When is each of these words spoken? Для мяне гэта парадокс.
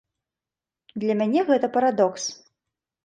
Для 1.03 1.17
мяне 1.19 1.41
гэта 1.49 1.67
парадокс. 1.77 2.23